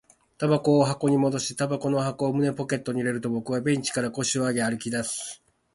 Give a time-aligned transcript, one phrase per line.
[0.39, 5.43] 煙草を箱に戻し、煙草の箱を胸ポケットに入れると、僕はベンチから腰を上げ、歩き出す